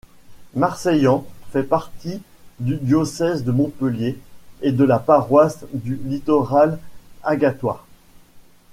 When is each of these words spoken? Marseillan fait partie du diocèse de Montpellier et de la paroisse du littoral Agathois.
Marseillan 0.55 1.23
fait 1.51 1.61
partie 1.61 2.23
du 2.59 2.77
diocèse 2.77 3.43
de 3.43 3.51
Montpellier 3.51 4.17
et 4.63 4.71
de 4.71 4.83
la 4.83 4.97
paroisse 4.97 5.59
du 5.73 5.95
littoral 6.05 6.79
Agathois. 7.21 7.85